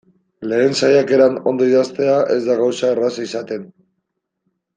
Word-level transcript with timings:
Lehen 0.51 0.71
saiakeran 0.79 1.37
ondo 1.51 1.67
idaztea 1.73 2.15
ez 2.37 2.41
da 2.47 2.57
gauza 2.63 2.91
erraza 2.95 3.27
izaten. 3.29 3.71